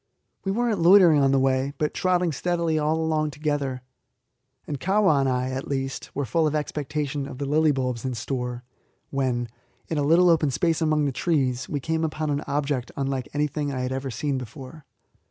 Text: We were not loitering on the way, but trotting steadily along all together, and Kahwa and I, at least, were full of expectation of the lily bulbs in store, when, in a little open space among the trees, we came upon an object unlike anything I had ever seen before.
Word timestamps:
We 0.43 0.51
were 0.51 0.67
not 0.67 0.79
loitering 0.79 1.21
on 1.21 1.29
the 1.31 1.37
way, 1.37 1.73
but 1.77 1.93
trotting 1.93 2.31
steadily 2.31 2.75
along 2.77 3.11
all 3.11 3.29
together, 3.29 3.83
and 4.65 4.79
Kahwa 4.79 5.19
and 5.19 5.29
I, 5.29 5.51
at 5.51 5.67
least, 5.67 6.09
were 6.15 6.25
full 6.25 6.47
of 6.47 6.55
expectation 6.55 7.27
of 7.27 7.37
the 7.37 7.45
lily 7.45 7.71
bulbs 7.71 8.03
in 8.03 8.15
store, 8.15 8.63
when, 9.11 9.47
in 9.89 9.99
a 9.99 10.03
little 10.03 10.31
open 10.31 10.49
space 10.49 10.81
among 10.81 11.05
the 11.05 11.11
trees, 11.11 11.69
we 11.69 11.79
came 11.79 12.03
upon 12.03 12.31
an 12.31 12.41
object 12.47 12.91
unlike 12.97 13.29
anything 13.35 13.71
I 13.71 13.81
had 13.81 13.91
ever 13.91 14.09
seen 14.09 14.39
before. 14.39 14.85